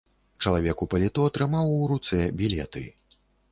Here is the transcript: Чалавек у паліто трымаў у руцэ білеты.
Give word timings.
Чалавек 0.45 0.81
у 0.85 0.87
паліто 0.93 1.27
трымаў 1.37 1.71
у 1.77 1.91
руцэ 1.93 2.25
білеты. 2.43 2.85